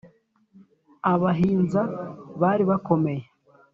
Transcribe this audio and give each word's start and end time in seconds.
abahinza 1.11 1.81
bari 2.41 2.63
bakomeye 2.69 3.23